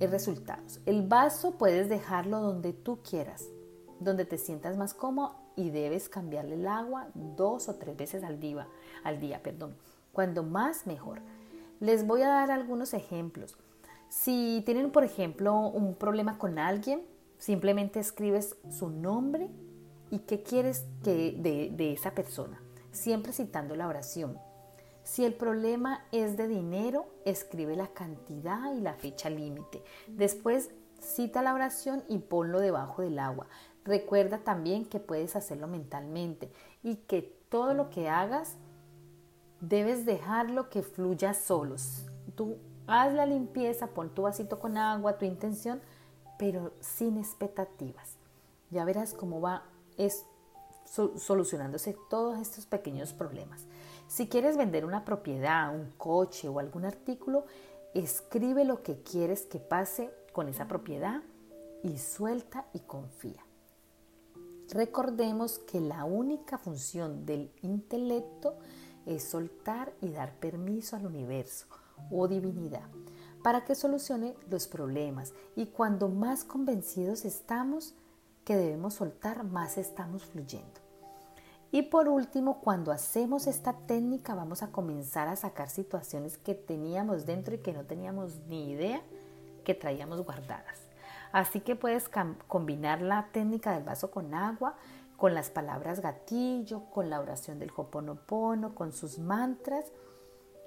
resultados. 0.00 0.80
El 0.84 1.06
vaso 1.06 1.52
puedes 1.52 1.88
dejarlo 1.88 2.40
donde 2.40 2.72
tú 2.72 2.98
quieras, 3.02 3.48
donde 3.98 4.24
te 4.24 4.36
sientas 4.36 4.76
más 4.76 4.92
cómodo 4.92 5.36
y 5.56 5.70
debes 5.70 6.08
cambiarle 6.08 6.56
el 6.56 6.66
agua 6.66 7.08
dos 7.14 7.68
o 7.68 7.76
tres 7.76 7.96
veces 7.96 8.22
al 8.22 8.38
día, 8.38 8.68
al 9.04 9.20
día, 9.20 9.42
perdón. 9.42 9.74
Cuando 10.12 10.42
más 10.42 10.86
mejor. 10.86 11.20
Les 11.80 12.06
voy 12.06 12.22
a 12.22 12.28
dar 12.28 12.50
algunos 12.50 12.94
ejemplos. 12.94 13.56
Si 14.08 14.62
tienen, 14.64 14.90
por 14.90 15.04
ejemplo, 15.04 15.54
un 15.68 15.94
problema 15.94 16.38
con 16.38 16.58
alguien, 16.58 17.02
simplemente 17.38 18.00
escribes 18.00 18.56
su 18.70 18.88
nombre 18.88 19.50
y 20.10 20.20
qué 20.20 20.42
quieres 20.42 20.86
que 21.02 21.32
de 21.70 21.92
esa 21.92 22.12
persona, 22.12 22.60
siempre 22.92 23.32
citando 23.32 23.76
la 23.76 23.88
oración. 23.88 24.38
Si 25.06 25.24
el 25.24 25.34
problema 25.34 26.04
es 26.10 26.36
de 26.36 26.48
dinero, 26.48 27.06
escribe 27.24 27.76
la 27.76 27.86
cantidad 27.86 28.74
y 28.74 28.80
la 28.80 28.94
fecha 28.94 29.30
límite. 29.30 29.82
Después 30.08 30.70
cita 31.00 31.42
la 31.42 31.54
oración 31.54 32.02
y 32.08 32.18
ponlo 32.18 32.58
debajo 32.58 33.02
del 33.02 33.18
agua. 33.18 33.46
Recuerda 33.84 34.38
también 34.38 34.84
que 34.84 34.98
puedes 34.98 35.36
hacerlo 35.36 35.68
mentalmente 35.68 36.50
y 36.82 36.96
que 36.96 37.22
todo 37.48 37.72
lo 37.72 37.88
que 37.88 38.08
hagas 38.08 38.56
debes 39.60 40.04
dejarlo 40.04 40.68
que 40.70 40.82
fluya 40.82 41.32
solos. 41.34 42.06
Tú 42.34 42.58
Haz 42.86 43.12
la 43.12 43.26
limpieza, 43.26 43.88
pon 43.88 44.10
tu 44.10 44.22
vasito 44.22 44.60
con 44.60 44.78
agua, 44.78 45.18
tu 45.18 45.24
intención, 45.24 45.80
pero 46.38 46.72
sin 46.80 47.18
expectativas. 47.18 48.16
Ya 48.70 48.84
verás 48.84 49.12
cómo 49.12 49.40
va 49.40 49.64
es, 49.96 50.24
solucionándose 50.84 51.96
todos 52.08 52.38
estos 52.38 52.66
pequeños 52.66 53.12
problemas. 53.12 53.64
Si 54.08 54.28
quieres 54.28 54.56
vender 54.56 54.84
una 54.84 55.04
propiedad, 55.04 55.74
un 55.74 55.92
coche 55.98 56.48
o 56.48 56.58
algún 56.58 56.84
artículo, 56.84 57.46
Escribe 57.96 58.66
lo 58.66 58.82
que 58.82 59.00
quieres 59.00 59.46
que 59.46 59.58
pase 59.58 60.10
con 60.34 60.50
esa 60.50 60.68
propiedad 60.68 61.22
y 61.82 61.96
suelta 61.96 62.66
y 62.74 62.80
confía. 62.80 63.42
Recordemos 64.68 65.58
que 65.60 65.80
la 65.80 66.04
única 66.04 66.58
función 66.58 67.24
del 67.24 67.50
intelecto 67.62 68.58
es 69.06 69.24
soltar 69.24 69.94
y 70.02 70.10
dar 70.10 70.34
permiso 70.34 70.94
al 70.94 71.06
universo 71.06 71.68
o 72.10 72.28
divinidad 72.28 72.86
para 73.42 73.64
que 73.64 73.74
solucione 73.74 74.34
los 74.50 74.66
problemas 74.66 75.32
y 75.54 75.68
cuando 75.68 76.10
más 76.10 76.44
convencidos 76.44 77.24
estamos 77.24 77.94
que 78.44 78.56
debemos 78.56 78.92
soltar, 78.92 79.42
más 79.42 79.78
estamos 79.78 80.26
fluyendo. 80.26 80.85
Y 81.72 81.82
por 81.82 82.08
último, 82.08 82.60
cuando 82.60 82.92
hacemos 82.92 83.46
esta 83.46 83.72
técnica 83.72 84.34
vamos 84.34 84.62
a 84.62 84.70
comenzar 84.70 85.28
a 85.28 85.36
sacar 85.36 85.68
situaciones 85.68 86.38
que 86.38 86.54
teníamos 86.54 87.26
dentro 87.26 87.54
y 87.54 87.58
que 87.58 87.72
no 87.72 87.84
teníamos 87.84 88.38
ni 88.48 88.70
idea 88.70 89.02
que 89.64 89.74
traíamos 89.74 90.22
guardadas. 90.22 90.80
Así 91.32 91.60
que 91.60 91.76
puedes 91.76 92.08
combinar 92.46 93.02
la 93.02 93.28
técnica 93.32 93.72
del 93.72 93.82
vaso 93.82 94.10
con 94.10 94.32
agua, 94.32 94.76
con 95.16 95.34
las 95.34 95.50
palabras 95.50 96.00
gatillo, 96.00 96.84
con 96.90 97.10
la 97.10 97.20
oración 97.20 97.58
del 97.58 97.72
Hoponopono, 97.74 98.74
con 98.74 98.92
sus 98.92 99.18
mantras 99.18 99.86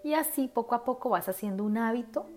y 0.04 0.14
así 0.14 0.48
poco 0.48 0.76
a 0.76 0.84
poco 0.84 1.10
vas 1.10 1.30
haciendo 1.30 1.64
un 1.64 1.78
hábito 1.78 2.28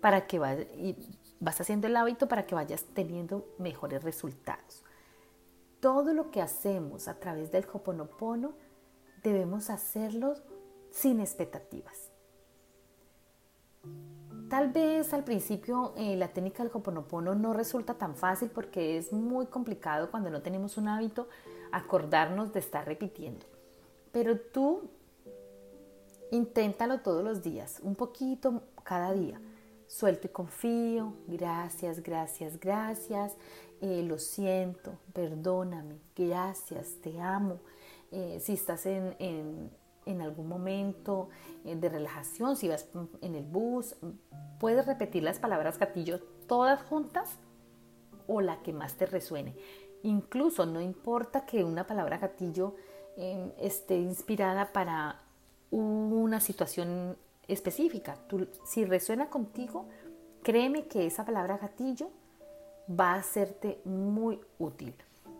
para 0.00 0.26
que 0.26 0.36
y 0.76 0.96
vas 1.40 1.60
haciendo 1.60 1.86
el 1.86 1.96
hábito 1.96 2.28
para 2.28 2.46
que 2.46 2.54
vayas 2.54 2.84
teniendo 2.94 3.46
mejores 3.58 4.02
resultados. 4.02 4.84
Todo 5.80 6.12
lo 6.12 6.30
que 6.30 6.42
hacemos 6.42 7.08
a 7.08 7.18
través 7.18 7.50
del 7.50 7.66
Hoponopono 7.72 8.52
debemos 9.22 9.70
hacerlo 9.70 10.34
sin 10.90 11.20
expectativas. 11.20 12.10
Tal 14.50 14.72
vez 14.72 15.14
al 15.14 15.24
principio 15.24 15.94
eh, 15.96 16.16
la 16.16 16.28
técnica 16.28 16.62
del 16.62 16.72
Hoponopono 16.74 17.34
no 17.34 17.54
resulta 17.54 17.94
tan 17.94 18.14
fácil 18.14 18.50
porque 18.50 18.98
es 18.98 19.12
muy 19.12 19.46
complicado 19.46 20.10
cuando 20.10 20.28
no 20.28 20.42
tenemos 20.42 20.76
un 20.76 20.88
hábito 20.88 21.28
acordarnos 21.72 22.52
de 22.52 22.58
estar 22.58 22.84
repitiendo. 22.84 23.46
Pero 24.12 24.38
tú 24.38 24.90
inténtalo 26.30 27.00
todos 27.00 27.24
los 27.24 27.42
días, 27.42 27.80
un 27.82 27.94
poquito 27.94 28.64
cada 28.82 29.12
día. 29.12 29.40
Suelto 29.90 30.28
y 30.28 30.30
confío, 30.30 31.14
gracias, 31.26 32.00
gracias, 32.00 32.60
gracias. 32.60 33.36
Eh, 33.80 34.04
lo 34.04 34.18
siento, 34.18 35.00
perdóname, 35.12 35.98
gracias, 36.14 36.94
te 37.02 37.20
amo. 37.20 37.58
Eh, 38.12 38.38
si 38.40 38.52
estás 38.52 38.86
en, 38.86 39.16
en, 40.06 40.20
algún 40.22 40.46
momento 40.46 41.28
eh, 41.64 41.74
de 41.74 41.88
relajación, 41.88 42.56
si 42.56 42.68
vas 42.68 42.88
en 43.20 43.34
el 43.34 43.42
bus, 43.42 43.96
puedes 44.60 44.86
repetir 44.86 45.24
las 45.24 45.40
palabras 45.40 45.76
gatillo 45.76 46.20
todas 46.46 46.80
juntas 46.84 47.40
o 48.28 48.40
la 48.40 48.62
que 48.62 48.72
más 48.72 48.94
te 48.94 49.06
resuene. 49.06 49.56
Incluso 50.04 50.66
no 50.66 50.80
importa 50.80 51.46
que 51.46 51.64
una 51.64 51.88
palabra 51.88 52.18
gatillo 52.18 52.76
esté 53.58 53.96
inspirada 53.96 54.72
para 54.72 55.20
una 55.72 56.40
situación 56.40 57.16
específica. 57.52 58.16
si 58.64 58.84
resuena 58.84 59.30
contigo, 59.30 59.88
créeme 60.42 60.86
que 60.86 61.06
esa 61.06 61.24
palabra 61.24 61.58
gatillo 61.58 62.10
va 62.88 63.14
a 63.14 63.22
serte 63.22 63.80
muy 63.84 64.40
útil. 64.58 64.94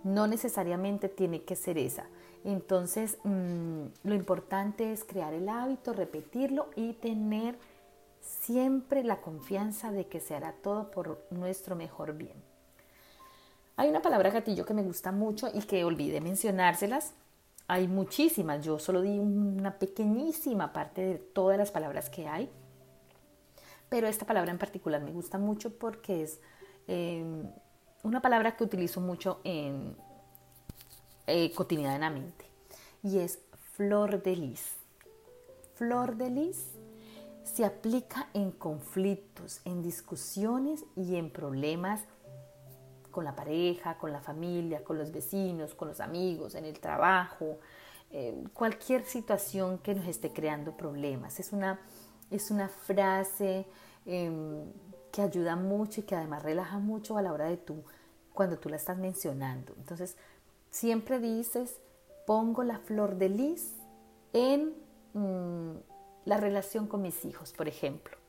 No 0.05 0.27
necesariamente 0.27 1.09
tiene 1.09 1.43
que 1.43 1.57
ser 1.57 1.79
esa. 1.79 2.07
Entonces, 2.45 3.19
mm, 3.25 3.85
lo 4.05 4.15
importante 4.15 4.93
es 4.93 5.05
crear 5.05 5.35
el 5.35 5.49
hábito, 5.49 5.93
repetirlo 5.93 6.71
y 6.75 6.95
tener 6.95 7.59
siempre 8.21 9.03
la 9.05 9.21
confianza 9.21 9.93
de 9.93 10.07
que 10.07 10.21
se 10.21 10.35
hará 10.35 10.53
todo 10.63 10.91
por 10.91 11.27
nuestro 11.31 11.77
mejor 11.77 12.15
bien. 12.15 12.51
Hay 13.77 13.89
una 13.89 14.03
palabra 14.03 14.31
gatillo 14.31 14.67
que 14.67 14.75
me 14.75 14.83
gusta 14.83 15.11
mucho 15.13 15.49
y 15.53 15.63
que 15.63 15.85
olvidé 15.85 16.21
mencionárselas. 16.21 17.15
Hay 17.71 17.87
muchísimas, 17.87 18.65
yo 18.65 18.79
solo 18.79 19.01
di 19.01 19.19
una 19.19 19.79
pequeñísima 19.79 20.73
parte 20.73 21.03
de 21.03 21.15
todas 21.17 21.57
las 21.57 21.71
palabras 21.71 22.11
que 22.11 22.27
hay, 22.27 22.51
pero 23.89 24.09
esta 24.09 24.27
palabra 24.27 24.51
en 24.51 24.59
particular 24.59 25.01
me 25.01 25.13
gusta 25.13 25.39
mucho 25.39 25.79
porque 25.79 26.23
es 26.23 26.41
Em, 26.93 27.49
una 28.03 28.21
palabra 28.21 28.57
que 28.57 28.65
utilizo 28.65 29.01
mucho 29.01 29.41
en, 29.45 29.95
eh, 31.29 31.53
cotidianamente 31.55 32.47
y 33.05 33.19
es 33.19 33.39
flor 33.77 34.25
de 34.25 34.35
lis. 34.35 34.75
Flor 35.75 36.17
de 36.17 36.31
lis 36.31 36.73
se 37.45 37.65
aplica 37.65 38.29
en 38.35 38.51
conflictos, 38.51 39.61
en 39.65 39.83
discusiones 39.83 40.85
y 40.97 41.15
en 41.15 41.31
problemas 41.31 42.03
con 43.11 43.25
la 43.25 43.35
pareja, 43.35 43.99
con 43.99 44.13
la 44.13 44.21
familia, 44.21 44.85
con 44.85 44.99
los 44.99 45.11
vecinos, 45.11 45.75
con 45.75 45.89
los 45.89 46.01
amigos, 46.01 46.55
en 46.55 46.65
el 46.65 46.79
trabajo, 46.79 47.59
eh, 48.11 48.45
cualquier 48.55 49.05
situación 49.05 49.79
que 49.79 49.95
nos 49.95 50.07
esté 50.07 50.33
creando 50.33 50.77
problemas. 50.77 51.39
Es 51.39 51.53
una, 51.53 51.81
es 52.31 52.51
una 52.51 52.69
frase 52.69 53.67
em, 54.07 54.65
que 55.13 55.23
ayuda 55.23 55.57
mucho 55.57 56.01
y 56.01 56.05
que 56.05 56.17
además 56.17 56.43
relaja 56.43 56.79
mucho 56.79 57.17
a 57.19 57.23
la 57.23 57.33
hora 57.33 57.47
de 57.47 57.57
tú, 57.57 57.85
cuando 58.33 58.59
tú 58.59 58.69
la 58.69 58.77
estás 58.77 58.99
mencionando. 58.99 59.75
Entonces, 59.77 60.17
siempre 60.71 61.19
dices, 61.21 61.81
pongo 62.27 62.65
la 62.65 62.79
flor 62.79 63.17
de 63.17 63.29
lis 63.29 63.77
en 64.33 64.75
mm, 65.15 65.77
la 66.25 66.37
relación 66.37 66.87
con 66.87 67.03
mis 67.03 67.25
hijos, 67.25 67.53
por 67.53 67.69
ejemplo. 67.69 68.20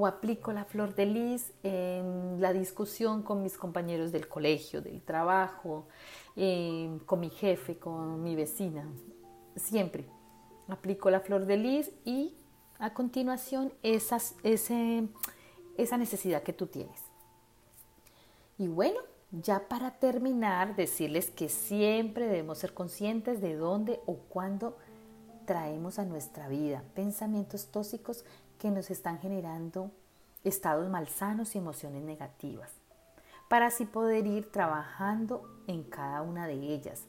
O 0.00 0.06
aplico 0.06 0.52
la 0.52 0.64
flor 0.64 0.94
de 0.94 1.06
lis 1.06 1.52
en 1.64 2.40
la 2.40 2.52
discusión 2.52 3.24
con 3.24 3.42
mis 3.42 3.58
compañeros 3.58 4.12
del 4.12 4.28
colegio, 4.28 4.80
del 4.80 5.02
trabajo, 5.02 5.88
em, 6.36 7.00
con 7.00 7.18
mi 7.18 7.30
jefe, 7.30 7.80
con 7.80 8.22
mi 8.22 8.36
vecina. 8.36 8.88
Siempre 9.56 10.06
aplico 10.68 11.10
la 11.10 11.18
flor 11.18 11.46
de 11.46 11.56
lis 11.56 11.90
y 12.04 12.36
a 12.78 12.94
continuación 12.94 13.72
esa 13.82 14.20
necesidad 15.96 16.44
que 16.44 16.52
tú 16.52 16.68
tienes. 16.68 17.02
Y 18.56 18.68
bueno, 18.68 19.00
ya 19.32 19.66
para 19.66 19.98
terminar, 19.98 20.76
decirles 20.76 21.28
que 21.28 21.48
siempre 21.48 22.28
debemos 22.28 22.58
ser 22.58 22.72
conscientes 22.72 23.40
de 23.40 23.56
dónde 23.56 23.98
o 24.06 24.14
cuándo 24.14 24.78
traemos 25.44 25.98
a 25.98 26.04
nuestra 26.04 26.46
vida 26.46 26.84
pensamientos 26.94 27.66
tóxicos 27.72 28.24
que 28.58 28.70
nos 28.70 28.90
están 28.90 29.18
generando 29.18 29.90
estados 30.44 30.88
malsanos 30.88 31.54
y 31.54 31.58
emociones 31.58 32.02
negativas, 32.02 32.70
para 33.48 33.66
así 33.66 33.84
poder 33.84 34.26
ir 34.26 34.50
trabajando 34.50 35.42
en 35.66 35.82
cada 35.84 36.22
una 36.22 36.46
de 36.46 36.54
ellas. 36.54 37.04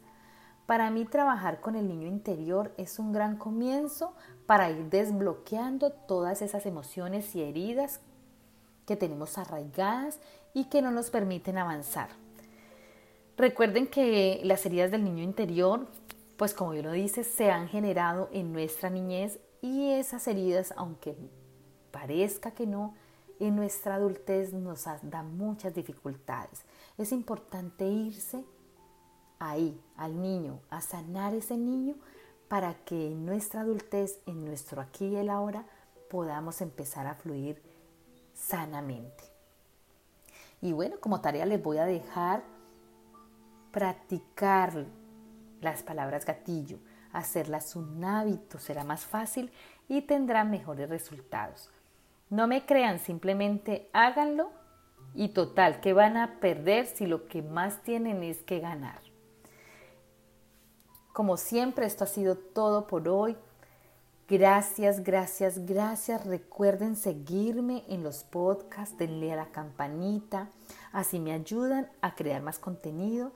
Para 0.65 0.91
mí 0.91 1.05
trabajar 1.05 1.61
con 1.61 1.75
el 1.75 1.87
niño 1.87 2.07
interior 2.07 2.73
es 2.77 2.99
un 2.99 3.11
gran 3.11 3.37
comienzo 3.37 4.13
para 4.45 4.69
ir 4.69 4.89
desbloqueando 4.89 5.91
todas 5.91 6.41
esas 6.41 6.65
emociones 6.65 7.35
y 7.35 7.41
heridas 7.41 8.01
que 8.85 8.95
tenemos 8.95 9.37
arraigadas 9.37 10.19
y 10.53 10.65
que 10.65 10.81
no 10.81 10.91
nos 10.91 11.09
permiten 11.09 11.57
avanzar. 11.57 12.09
Recuerden 13.37 13.87
que 13.87 14.41
las 14.43 14.65
heridas 14.65 14.91
del 14.91 15.03
niño 15.03 15.23
interior, 15.23 15.87
pues 16.37 16.53
como 16.53 16.73
yo 16.73 16.83
lo 16.83 16.91
dice, 16.91 17.23
se 17.23 17.51
han 17.51 17.67
generado 17.67 18.29
en 18.31 18.51
nuestra 18.51 18.89
niñez 18.89 19.39
y 19.61 19.91
esas 19.91 20.27
heridas, 20.27 20.73
aunque 20.77 21.15
parezca 21.91 22.51
que 22.51 22.65
no, 22.65 22.93
en 23.39 23.55
nuestra 23.55 23.95
adultez 23.95 24.53
nos 24.53 24.85
dan 25.03 25.37
muchas 25.37 25.73
dificultades. 25.73 26.63
Es 26.97 27.11
importante 27.11 27.85
irse 27.85 28.43
ahí, 29.39 29.81
al 29.95 30.21
niño, 30.21 30.59
a 30.69 30.81
sanar 30.81 31.33
ese 31.33 31.57
niño 31.57 31.95
para 32.49 32.73
que 32.83 33.07
en 33.07 33.25
nuestra 33.25 33.61
adultez, 33.61 34.19
en 34.25 34.43
nuestro 34.43 34.81
aquí 34.81 35.07
y 35.07 35.15
el 35.15 35.29
ahora, 35.29 35.65
podamos 36.09 36.61
empezar 36.61 37.07
a 37.07 37.15
fluir 37.15 37.61
sanamente. 38.33 39.23
Y 40.61 40.73
bueno, 40.73 40.99
como 40.99 41.21
tarea 41.21 41.45
les 41.45 41.61
voy 41.61 41.77
a 41.77 41.85
dejar 41.85 42.43
practicar 43.71 44.85
las 45.61 45.83
palabras 45.83 46.25
gatillo, 46.25 46.79
hacerlas 47.13 47.75
un 47.75 48.03
hábito, 48.03 48.59
será 48.59 48.83
más 48.83 49.05
fácil 49.05 49.51
y 49.87 50.01
tendrán 50.01 50.51
mejores 50.51 50.89
resultados. 50.89 51.69
No 52.29 52.47
me 52.47 52.65
crean, 52.65 52.99
simplemente 52.99 53.89
háganlo 53.91 54.51
y 55.15 55.29
total, 55.29 55.81
que 55.81 55.93
van 55.93 56.17
a 56.17 56.39
perder 56.39 56.85
si 56.85 57.07
lo 57.07 57.27
que 57.27 57.41
más 57.41 57.81
tienen 57.83 58.23
es 58.23 58.43
que 58.43 58.59
ganar? 58.59 58.99
Como 61.13 61.37
siempre, 61.37 61.85
esto 61.85 62.03
ha 62.03 62.07
sido 62.07 62.37
todo 62.37 62.87
por 62.87 63.09
hoy. 63.09 63.35
Gracias, 64.27 65.03
gracias, 65.03 65.65
gracias. 65.65 66.25
Recuerden 66.25 66.95
seguirme 66.95 67.83
en 67.89 68.03
los 68.03 68.23
podcasts, 68.23 68.97
denle 68.97 69.33
a 69.33 69.35
la 69.35 69.47
campanita, 69.47 70.49
así 70.91 71.19
me 71.19 71.33
ayudan 71.33 71.89
a 72.01 72.13
crear 72.13 72.43
más 72.43 72.59
contenido. 72.59 73.31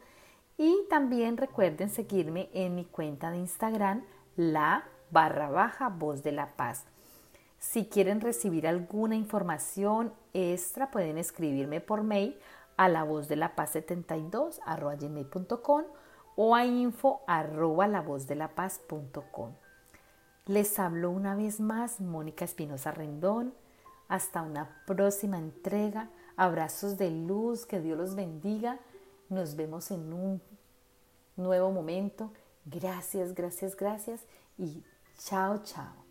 Y 0.56 0.86
también 0.88 1.38
recuerden 1.38 1.89
seguirme 1.89 2.49
en 2.53 2.75
mi 2.75 2.86
cuenta 2.86 3.32
de 3.32 3.38
Instagram, 3.38 4.03
la 4.36 4.86
barra 5.10 5.49
baja 5.49 5.89
voz 5.89 6.21
de 6.21 6.32
la 6.32 6.56
paz. 6.56 6.86
Si 7.63 7.86
quieren 7.86 8.19
recibir 8.19 8.67
alguna 8.67 9.15
información 9.15 10.13
extra, 10.34 10.91
pueden 10.91 11.17
escribirme 11.17 11.80
por 11.80 12.04
mail 12.04 12.38
a 12.76 12.89
la 12.89 13.04
voz 13.06 13.30
de 13.30 13.38
la 13.38 13.56
paz 13.56 13.71
72 13.71 14.60
gmail.com 14.99 15.84
o 16.36 16.56
a 16.56 16.65
info 16.65 17.21
arroba 17.26 17.88
la. 17.88 18.04
Les 20.45 20.78
hablo 20.78 21.10
una 21.10 21.36
vez 21.36 21.62
más 21.62 22.02
Mónica 22.02 22.43
Espinosa 22.43 22.91
Rendón. 22.91 23.54
Hasta 24.10 24.41
una 24.41 24.84
próxima 24.86 25.39
entrega. 25.39 26.10
Abrazos 26.36 26.97
de 26.97 27.12
luz, 27.12 27.65
que 27.65 27.80
Dios 27.80 27.97
los 27.97 28.13
bendiga. 28.13 28.78
Nos 29.30 29.56
vemos 29.56 29.89
en 29.89 30.12
un 30.12 30.41
nuevo 31.38 31.71
momento. 31.71 32.30
Gracias, 32.65 33.34
gracias, 33.34 33.78
gracias 33.78 34.19
y 34.58 34.84
chao, 35.17 35.63
chao. 35.63 36.02